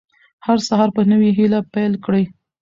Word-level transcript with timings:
هر 0.45 0.57
سهار 0.67 0.89
په 0.97 1.01
نوې 1.11 1.29
هیله 1.37 1.59
پیل 1.73 1.93
کړئ. 2.05 2.23